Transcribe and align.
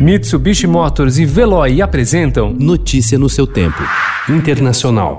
Mitsubishi 0.00 0.66
Motors 0.66 1.18
e 1.18 1.26
Veloy 1.26 1.82
apresentam 1.82 2.56
Notícia 2.58 3.18
no 3.18 3.28
seu 3.28 3.46
tempo. 3.46 3.82
Internacional. 4.30 5.18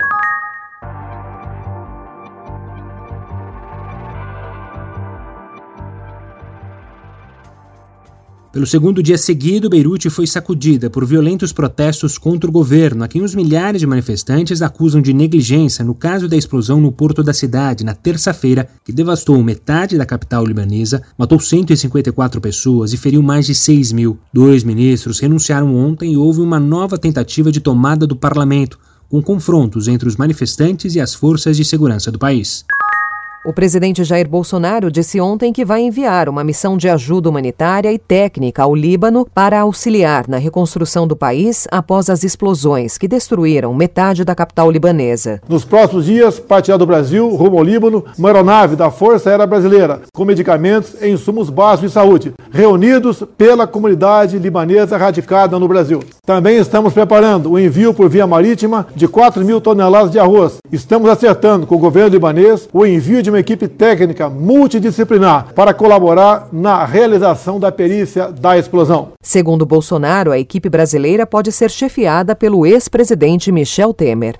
Pelo 8.51 8.67
segundo 8.67 9.01
dia 9.01 9.17
seguido, 9.17 9.69
Beirute 9.69 10.09
foi 10.09 10.27
sacudida 10.27 10.89
por 10.89 11.05
violentos 11.05 11.53
protestos 11.53 12.17
contra 12.17 12.49
o 12.49 12.53
governo, 12.53 13.01
a 13.01 13.07
quem 13.07 13.21
os 13.21 13.33
milhares 13.33 13.79
de 13.79 13.87
manifestantes 13.87 14.61
acusam 14.61 15.01
de 15.01 15.13
negligência 15.13 15.85
no 15.85 15.95
caso 15.95 16.27
da 16.27 16.35
explosão 16.35 16.81
no 16.81 16.91
porto 16.91 17.23
da 17.23 17.33
cidade 17.33 17.85
na 17.85 17.95
terça-feira, 17.95 18.67
que 18.83 18.91
devastou 18.91 19.41
metade 19.41 19.97
da 19.97 20.05
capital 20.05 20.45
libanesa, 20.45 21.01
matou 21.17 21.39
154 21.39 22.41
pessoas 22.41 22.91
e 22.91 22.97
feriu 22.97 23.23
mais 23.23 23.45
de 23.45 23.55
6 23.55 23.93
mil. 23.93 24.19
Dois 24.33 24.65
ministros 24.65 25.21
renunciaram 25.21 25.73
ontem 25.73 26.11
e 26.11 26.17
houve 26.17 26.41
uma 26.41 26.59
nova 26.59 26.97
tentativa 26.97 27.53
de 27.53 27.61
tomada 27.61 28.05
do 28.05 28.17
parlamento, 28.17 28.77
com 29.07 29.21
confrontos 29.21 29.87
entre 29.87 30.09
os 30.09 30.17
manifestantes 30.17 30.93
e 30.95 30.99
as 30.99 31.13
forças 31.13 31.55
de 31.55 31.63
segurança 31.63 32.11
do 32.11 32.19
país. 32.19 32.65
O 33.43 33.51
presidente 33.51 34.03
Jair 34.03 34.29
Bolsonaro 34.29 34.91
disse 34.91 35.19
ontem 35.19 35.51
que 35.51 35.65
vai 35.65 35.81
enviar 35.81 36.29
uma 36.29 36.43
missão 36.43 36.77
de 36.77 36.87
ajuda 36.87 37.27
humanitária 37.27 37.91
e 37.91 37.97
técnica 37.97 38.61
ao 38.61 38.75
Líbano 38.75 39.27
para 39.33 39.61
auxiliar 39.61 40.27
na 40.27 40.37
reconstrução 40.37 41.07
do 41.07 41.15
país 41.15 41.67
após 41.71 42.07
as 42.07 42.23
explosões 42.23 42.99
que 42.99 43.07
destruíram 43.07 43.73
metade 43.73 44.23
da 44.23 44.35
capital 44.35 44.69
libanesa. 44.69 45.41
Nos 45.49 45.65
próximos 45.65 46.05
dias, 46.05 46.39
partirá 46.39 46.77
do 46.77 46.85
Brasil, 46.85 47.29
rumo 47.29 47.57
ao 47.57 47.63
Líbano, 47.63 48.05
uma 48.15 48.29
aeronave 48.29 48.75
da 48.75 48.91
Força 48.91 49.31
Aérea 49.31 49.47
Brasileira, 49.47 50.03
com 50.13 50.23
medicamentos 50.23 50.93
e 51.01 51.09
insumos 51.09 51.49
básicos 51.49 51.89
de 51.89 51.93
saúde, 51.95 52.33
reunidos 52.51 53.23
pela 53.39 53.65
comunidade 53.65 54.37
libanesa 54.37 54.97
radicada 54.97 55.57
no 55.57 55.67
Brasil. 55.67 56.03
Também 56.23 56.57
estamos 56.57 56.93
preparando 56.93 57.53
o 57.53 57.59
envio 57.59 57.91
por 57.91 58.07
via 58.07 58.27
marítima 58.27 58.85
de 58.95 59.07
4 59.07 59.43
mil 59.43 59.59
toneladas 59.59 60.11
de 60.11 60.19
arroz. 60.19 60.57
Estamos 60.71 61.09
acertando 61.09 61.65
com 61.65 61.73
o 61.73 61.79
governo 61.79 62.11
libanês 62.11 62.69
o 62.71 62.85
envio 62.85 63.23
de 63.23 63.30
uma 63.31 63.39
equipe 63.39 63.67
técnica 63.67 64.29
multidisciplinar 64.29 65.53
para 65.53 65.73
colaborar 65.73 66.49
na 66.51 66.85
realização 66.85 67.59
da 67.59 67.71
perícia 67.71 68.31
da 68.31 68.57
explosão. 68.57 69.13
Segundo 69.21 69.65
Bolsonaro, 69.65 70.31
a 70.31 70.37
equipe 70.37 70.69
brasileira 70.69 71.25
pode 71.25 71.51
ser 71.51 71.71
chefiada 71.71 72.35
pelo 72.35 72.65
ex-presidente 72.65 73.51
Michel 73.51 73.93
Temer. 73.93 74.35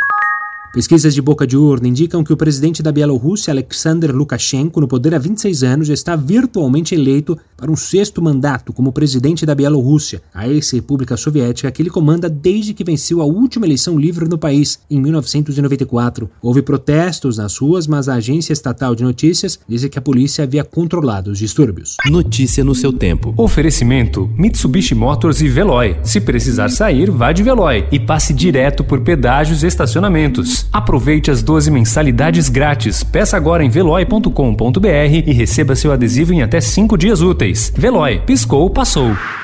Pesquisas 0.74 1.14
de 1.14 1.22
boca 1.22 1.46
de 1.46 1.58
urna 1.58 1.90
indicam 1.90 2.24
que 2.24 2.32
o 2.32 2.38
presidente 2.38 2.82
da 2.82 2.94
Bielorrússia, 2.94 3.52
Alexander 3.52 4.16
Lukashenko, 4.16 4.80
no 4.80 4.88
poder 4.88 5.14
há 5.14 5.18
26 5.18 5.64
anos, 5.64 5.90
está 5.90 6.16
virtualmente 6.16 6.96
eleito 6.96 7.38
para 7.62 7.72
um 7.72 7.76
sexto 7.76 8.24
mandato 8.24 8.74
como 8.74 8.92
presidente 8.92 9.46
da 9.46 9.54
Bielorrússia, 9.54 10.20
a 10.34 10.50
ex-república 10.50 11.16
soviética 11.16 11.70
que 11.70 11.80
ele 11.80 11.92
comanda 11.92 12.28
desde 12.28 12.74
que 12.74 12.84
venceu 12.84 13.22
a 13.22 13.26
última 13.26 13.68
eleição 13.68 14.00
livre 14.00 14.28
no 14.28 14.36
país, 14.36 14.80
em 14.90 15.00
1994. 15.00 16.28
Houve 16.42 16.64
protestos 16.64 17.38
nas 17.38 17.56
ruas, 17.56 17.86
mas 17.86 18.10
a 18.10 18.16
agência 18.16 18.52
estatal 18.52 18.96
de 18.96 19.04
notícias 19.04 19.60
disse 19.70 19.90
que 19.90 20.00
a 20.00 20.02
polícia 20.02 20.44
havia 20.44 20.64
controlado 20.64 21.30
os 21.30 21.38
distúrbios. 21.38 21.98
Notícia 22.10 22.64
no 22.64 22.74
seu 22.74 22.92
tempo. 22.92 23.32
Oferecimento: 23.38 24.28
Mitsubishi 24.36 24.96
Motors 24.96 25.40
e 25.40 25.48
Veloy. 25.48 25.98
Se 26.02 26.20
precisar 26.20 26.70
sair, 26.70 27.12
vá 27.12 27.32
de 27.32 27.44
Veloy 27.44 27.86
e 27.92 28.00
passe 28.00 28.34
direto 28.34 28.84
por 28.84 29.02
pedágios 29.02 29.62
e 29.62 29.68
estacionamentos. 29.68 30.66
Aproveite 30.74 31.30
as 31.30 31.44
12 31.44 31.70
mensalidades 31.70 32.50
grátis. 32.50 33.04
Peça 33.04 33.38
agora 33.38 33.64
em 33.64 33.70
veloy.com.br 33.70 34.88
e 35.28 35.32
receba 35.32 35.76
seu 35.76 35.92
adesivo 35.92 36.34
em 36.34 36.42
até 36.42 36.60
5 36.60 36.98
dias 36.98 37.22
úteis. 37.22 37.51
Veloy, 37.78 38.22
piscou, 38.26 38.70
passou. 38.70 39.41